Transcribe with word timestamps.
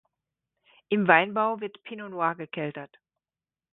Im 0.89 1.07
Weinbau 1.07 1.59
wird 1.59 1.83
Pinot 1.83 2.09
noir 2.09 2.33
gekeltert. 2.33 2.97